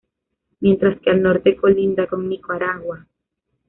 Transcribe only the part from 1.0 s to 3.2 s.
al norte colinda con Nicaragua.